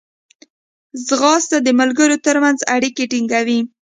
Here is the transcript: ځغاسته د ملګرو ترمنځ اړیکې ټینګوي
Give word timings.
ځغاسته 1.07 1.57
د 1.61 1.67
ملګرو 1.79 2.17
ترمنځ 2.25 2.59
اړیکې 2.75 3.03
ټینګوي 3.11 3.59